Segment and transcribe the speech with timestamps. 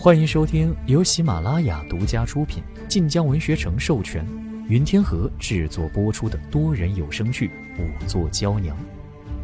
[0.00, 4.24] 欢迎收听由喜马拉雅独家出品、晋江文学城授权、
[4.68, 7.48] 云天河制作播出的多人有声剧
[7.82, 8.76] 《五座娇娘》，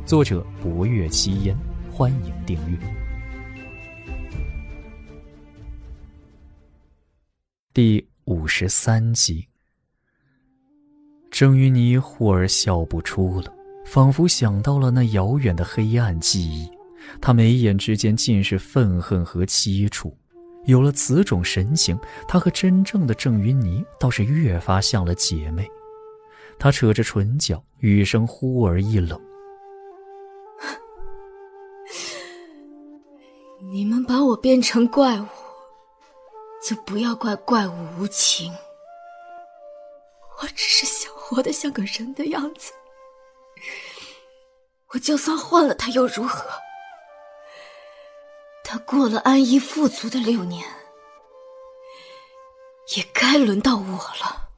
[0.07, 1.59] 作者：博月七烟。
[1.91, 2.79] 欢迎订阅
[7.73, 9.49] 第五十三集。
[11.33, 13.53] 郑云霓忽而笑不出了，
[13.87, 16.71] 仿佛想到了那遥远的黑暗记忆，
[17.21, 20.17] 她眉眼之间尽是愤恨和凄楚。
[20.67, 25.71] 有了此种神情，她和真正的郑云霓倒是越发像了姐妹。
[26.59, 29.21] 她扯着唇角，语声忽而一冷
[33.71, 35.27] ：“你们把我变成怪物，
[36.67, 38.53] 就不要怪怪物无情。
[40.41, 42.73] 我只是想活得像个人的样子。
[44.95, 46.45] 我就算换了他又如何？”
[48.65, 50.65] 他过了安逸富足的六年，
[52.97, 54.49] 也该轮到我了。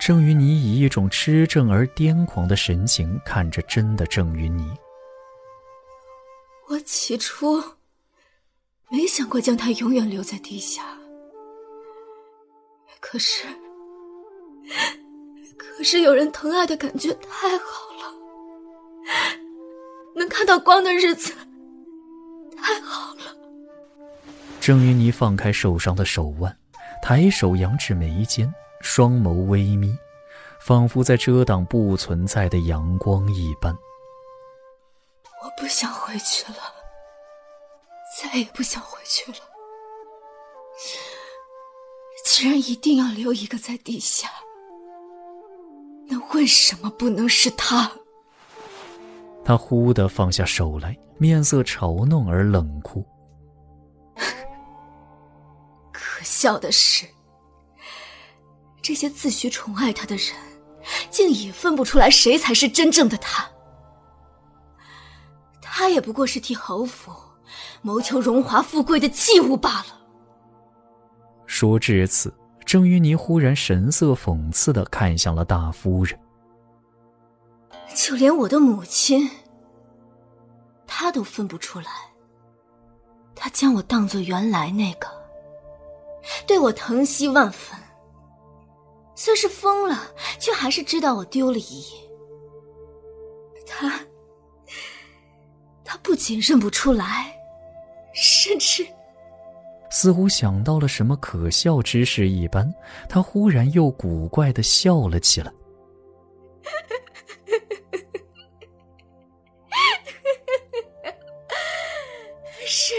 [0.00, 4.72] 郑云妮以一种痴症而癫狂的神情看着真的郑云妮。
[6.68, 7.62] 我起初
[8.88, 10.96] 没想过将他永远留在地下，
[13.00, 13.46] 可是，
[15.58, 18.14] 可是有人疼爱的感觉太好了，
[20.14, 21.34] 能看到光的日子。
[22.64, 23.36] 太好了。
[24.58, 26.56] 郑云霓放开受伤的手腕，
[27.02, 29.94] 抬手扬至眉间，双眸微眯，
[30.58, 33.76] 仿佛在遮挡不存在的阳光一般。
[35.42, 36.58] 我不想回去了，
[38.18, 39.38] 再也不想回去了。
[42.24, 44.30] 既然一定要留一个在地下，
[46.08, 47.92] 那为什么不能是他？
[49.44, 50.96] 他忽地放下手来。
[51.16, 53.06] 面色嘲弄而冷酷。
[55.92, 57.06] 可笑的是，
[58.82, 60.34] 这些自诩宠爱他的人，
[61.10, 63.48] 竟也分不出来谁才是真正的他。
[65.62, 67.12] 他也不过是替侯府
[67.80, 70.00] 谋求荣华富贵的器物罢了。
[71.46, 76.18] 说至此，郑云霓忽然神色讽刺的看向了大夫人。
[77.94, 79.30] 就连我的母亲。
[80.96, 81.86] 他都分不出来，
[83.34, 85.08] 他将我当做原来那个，
[86.46, 87.76] 对我疼惜万分。
[89.16, 90.00] 虽是疯了，
[90.38, 91.98] 却还是知道我丢了一夜。
[93.66, 94.00] 他，
[95.84, 97.34] 他不仅认不出来，
[98.14, 98.86] 甚至
[99.90, 102.72] 似乎想到了什么可笑之事一般，
[103.08, 105.52] 他忽然又古怪的笑了起来。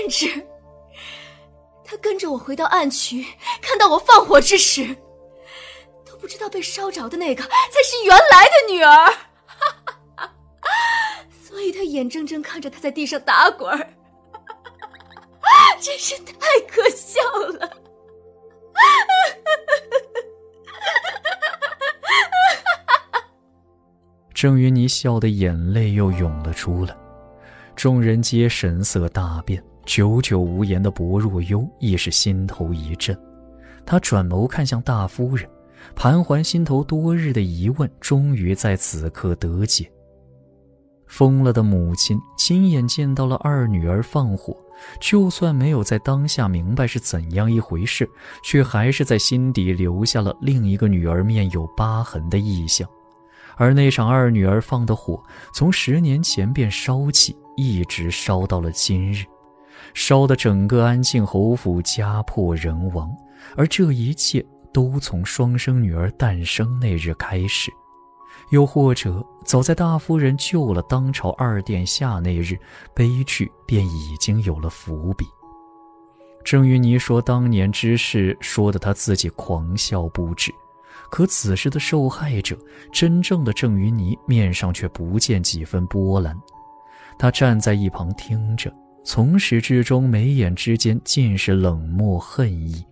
[0.05, 0.47] 甚至，
[1.83, 3.25] 他跟着我回到暗渠，
[3.59, 4.95] 看到我放火之时，
[6.05, 7.49] 都不知道被烧着的那个才
[7.83, 9.11] 是原来的女儿，
[11.43, 13.75] 所以他眼睁睁看着她在地上打滚，
[15.81, 17.19] 真是太可笑
[17.59, 17.71] 了。
[24.35, 26.95] 郑云霓笑得眼泪又涌了出来，
[27.75, 29.63] 众人皆神色大变。
[29.85, 33.17] 久久无言的薄若幽亦是心头一震，
[33.85, 35.47] 他转眸看向大夫人，
[35.95, 39.89] 盘桓心头多日的疑问终于在此刻得解。
[41.05, 44.57] 疯了的母亲亲眼见到了二女儿放火，
[44.99, 48.09] 就算没有在当下明白是怎样一回事，
[48.43, 52.89] 却还是在心底留下了另一个女儿面有疤痕的意象。
[53.55, 55.21] 而那场二女儿放的火，
[55.53, 59.23] 从十年前便烧起，一直烧到了今日。
[59.93, 63.15] 烧得整个安庆侯府家破人亡，
[63.55, 67.71] 而这一切都从双生女儿诞生那日开始，
[68.49, 72.57] 又或者早在大夫人救了当朝二殿下那日，
[72.93, 75.25] 悲剧便已经有了伏笔。
[76.43, 80.53] 郑云霓说当年之事说的她自己狂笑不止，
[81.09, 82.55] 可此时的受害者
[82.91, 86.39] 真正的郑云霓面上却不见几分波澜，
[87.17, 88.71] 她站在一旁听着。
[89.05, 92.83] 从始至终，眉眼之间尽是冷漠恨意，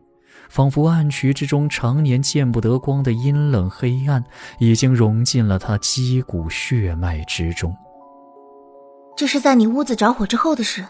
[0.48, 4.24] 仿佛暗渠之中常年见不得光的阴冷黑暗，
[4.60, 7.76] 已经融进了他肌骨血脉之中。
[9.18, 10.86] 这是在你屋子着火之后的事。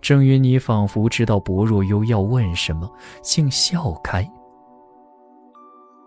[0.00, 2.90] 郑云你仿佛知道薄若幽要问什么，
[3.22, 4.26] 竟笑开。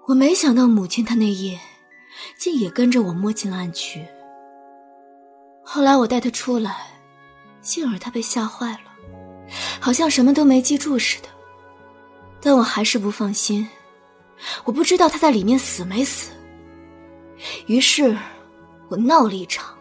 [0.08, 1.60] 我没想到母亲她那夜，
[2.40, 4.04] 竟也跟着我摸进了暗渠。
[5.64, 6.99] 后来我带她出来。
[7.70, 8.80] 静儿他被吓坏了，
[9.80, 11.30] 好像什么都没记住似的。
[12.42, 13.70] 但我还是不放心，
[14.64, 16.32] 我不知道他在里面死没死。
[17.68, 18.18] 于是，
[18.88, 19.78] 我闹了一场，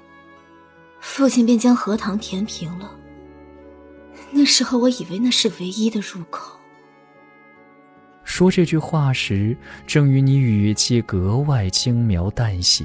[1.01, 2.95] 父亲便将荷塘填平了。
[4.31, 6.59] 那时候我以为那是唯一的入口。
[8.23, 9.57] 说这句话时，
[9.87, 12.85] 郑与你语气格外轻描淡写，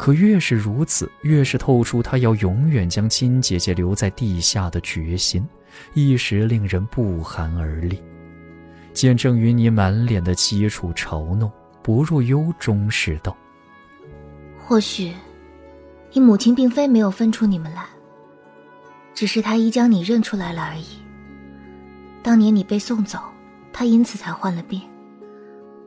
[0.00, 5.46] 可越是如此，越是透出他要永远将亲姐姐留在地下的决心，
[5.92, 8.02] 一时令人不寒而栗。
[8.94, 11.52] 见郑于你满脸的凄楚嘲弄，
[11.82, 13.36] 薄若幽终是道
[14.56, 15.12] ：“或许，
[16.14, 17.84] 你母亲并非没有分出你们来。”
[19.12, 20.96] 只是她已将你认出来了而已。
[22.22, 23.18] 当年你被送走，
[23.70, 24.80] 她因此才患了病。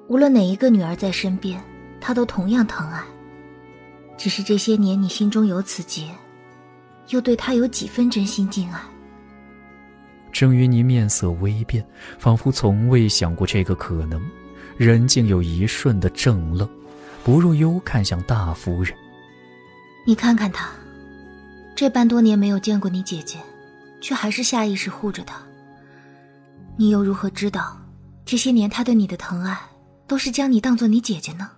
[0.08, 1.60] 无论哪一个女儿在身边，
[2.00, 3.02] 她都同样疼爱。
[4.18, 6.08] 只是这些年你心中有此结，
[7.10, 8.80] 又对他有几分真心敬爱。
[10.32, 11.86] 郑云妮面色微变，
[12.18, 14.22] 仿佛从未想过这个可能，
[14.78, 16.68] 人竟有一瞬的怔愣。
[17.24, 18.94] 不若幽看向大夫人，
[20.06, 20.70] 你看看他。
[21.76, 23.38] 这般多年没有见过你姐姐，
[24.02, 25.42] 却还是下意识护着她。
[26.76, 27.80] 你又如何知道，
[28.26, 29.58] 这些年他对你的疼爱，
[30.06, 31.50] 都是将你当做你姐姐呢？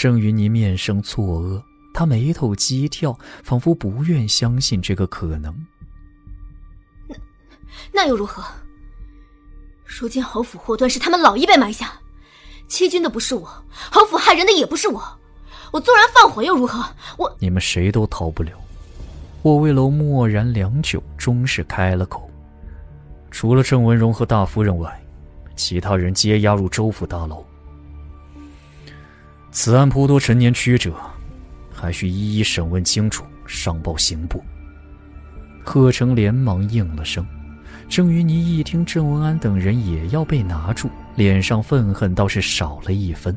[0.00, 1.62] 郑云霓面生错愕，
[1.92, 5.54] 她眉头激跳，仿佛不愿相信这个可能。
[7.06, 7.14] 那
[7.92, 8.42] 那又如何？
[9.84, 12.00] 如今侯府祸端是他们老一辈埋下，
[12.66, 13.46] 欺君的不是我，
[13.92, 15.02] 侯府害人的也不是我。
[15.70, 16.82] 我纵然放火又如何？
[17.18, 18.52] 我你们谁都逃不了。
[19.42, 22.30] 霍威楼默然良久，终是开了口
[23.30, 24.98] ：“除了郑文荣和大夫人外，
[25.54, 27.44] 其他人皆押入州府大牢。
[29.52, 30.94] 此案颇多陈年曲折，
[31.72, 34.42] 还需一一审问清楚，上报刑部。”
[35.64, 37.26] 贺成连忙应了声。
[37.88, 43.36] 郑云霓一听郑文安等人也要被拿住，脸上愤恨倒是少了一分。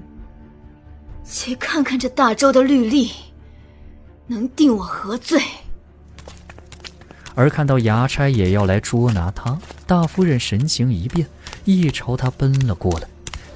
[1.23, 3.09] 且看看这大周的律例，
[4.27, 5.41] 能定我何罪？
[7.33, 9.57] 而看到衙差也要来捉拿他，
[9.87, 11.27] 大夫人神情一变，
[11.65, 13.07] 一朝他奔了过来，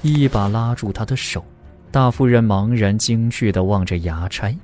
[0.02, 1.44] 一把拉住他的手。
[1.90, 4.54] 大夫人茫然惊惧地望着衙差，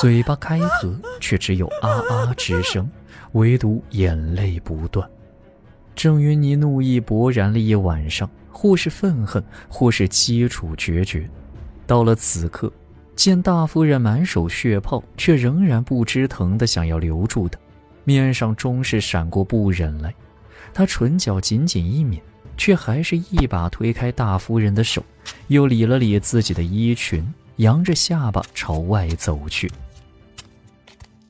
[0.00, 2.88] 嘴巴开合，却只有啊啊之声，
[3.32, 5.08] 唯独眼泪不断。
[5.94, 11.28] 郑云霓怒意勃然了一晚上，或是愤恨，或是凄楚决绝。
[11.86, 12.72] 到了此刻，
[13.14, 17.58] 见大夫人满手血泡，却仍然不知疼的想要留住她，
[18.04, 20.14] 面上终是闪过不忍来。
[20.72, 22.18] 他唇角紧紧一抿，
[22.60, 25.02] 却还是一把推开大夫人的手，
[25.48, 27.26] 又理了理自己的衣裙，
[27.56, 29.72] 扬着下巴朝外走去。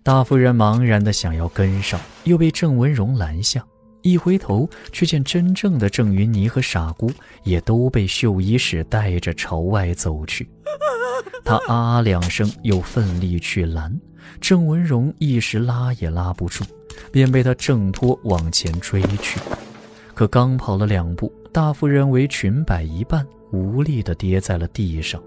[0.03, 3.65] 大夫人茫然的想要跟上，又被郑文荣拦下。
[4.03, 7.09] 一回头，却见真正的郑云霓和傻姑
[7.45, 10.51] 也都被绣衣使带着朝外走去。
[11.45, 13.97] 他啊两声，又奋力去拦，
[14.41, 16.65] 郑文荣一时拉也拉不住，
[17.13, 19.39] 便被他挣脱往前追去。
[20.21, 25.19] 可刚跑了两步，大夫人为裙摆一半，无力地跌在了地上。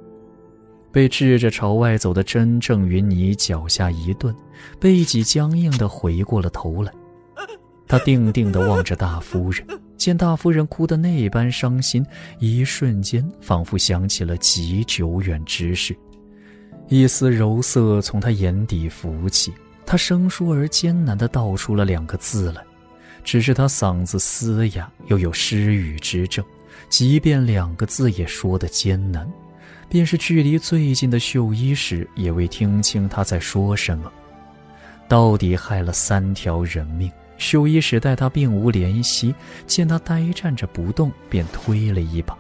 [0.92, 4.32] 被掷着朝外走的真正云霓脚下一顿，
[4.80, 6.94] 背脊僵硬地回过了头来。
[7.88, 9.66] 他定定地望着大夫人，
[9.98, 12.06] 见大夫人哭得那般伤心，
[12.38, 15.98] 一瞬间仿佛想起了极久远之事，
[16.88, 19.52] 一丝柔色从他眼底浮起。
[19.88, 22.64] 他生疏而艰难地道出了两个字来，
[23.24, 26.44] 只是他嗓子嘶哑，又有失语之症，
[26.90, 29.28] 即便两个字也说得艰难，
[29.90, 34.12] 便是距离最近的秀衣使也未听清他在说什么。
[35.08, 37.12] 到底害了三条人命。
[37.40, 39.34] 秀衣使待他并无怜惜，
[39.68, 42.38] 见他呆站着不动，便推了一把。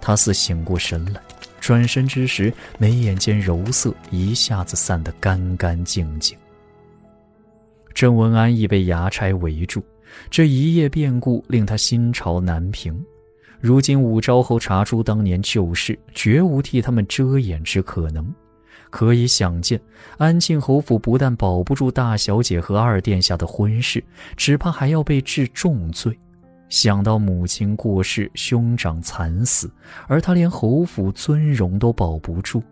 [0.00, 1.20] 他似醒过神来，
[1.60, 6.36] 转身之时，眉眼间柔色一下子散得干干净净。
[7.94, 9.84] 郑文安已被衙差围住，
[10.30, 12.98] 这一夜变故令他心潮难平。
[13.60, 18.32] 如今武昭侯查出当年旧事，绝无替他们遮掩之可能。
[18.88, 19.80] 可以想见，
[20.18, 24.02] 安庆侯府不但保不住大小姐和二殿下的婚事，
[24.36, 26.18] 只怕还要被治重罪。
[26.68, 29.70] 想到母亲过世，兄长惨死，
[30.08, 32.62] 而他连侯府尊荣都保不住，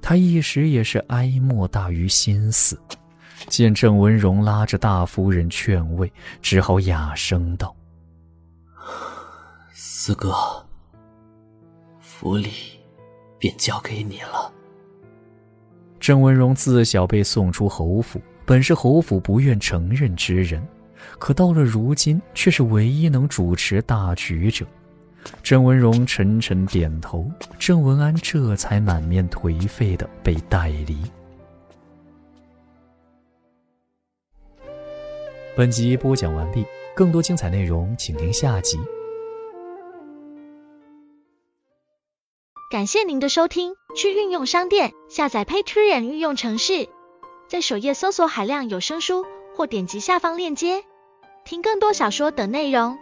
[0.00, 2.78] 他一时也是哀莫大于心死。
[3.46, 7.74] 见郑文荣拉着大夫人劝慰，只好哑声道
[9.72, 10.34] ：“四哥，
[12.00, 12.50] 府里
[13.38, 14.52] 便交给你了。”
[16.00, 20.66] 郑文荣自小被送出侯府，本是侯府不愿承认之人，
[21.18, 24.66] 可到了如今，却是唯一能主持大局者。
[25.42, 30.98] 郑文荣沉沉点头，郑文安这才满面颓废的被带离。
[35.58, 38.78] 本集播讲完毕，更多精彩内容请听下集。
[42.70, 46.88] 感谢您的收听，去运用商店下载 Patreon 运用城市，
[47.48, 50.84] 在首页搜索海量有声书，或点击下方链接
[51.44, 52.96] 听更多小说等内容。